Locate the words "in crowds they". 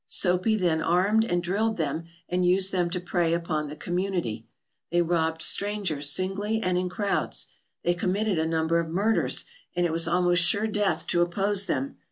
6.75-7.93